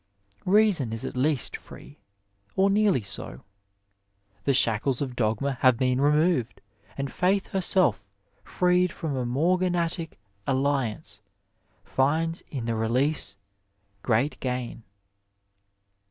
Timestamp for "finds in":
11.83-12.65